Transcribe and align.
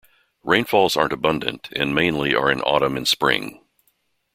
Rainfalls 0.43 0.97
aren't 0.97 1.13
abundant 1.13 1.69
and 1.73 1.93
mainly 1.93 2.33
are 2.33 2.49
in 2.49 2.59
autumn 2.61 2.97
and 2.97 3.07
spring. 3.07 3.61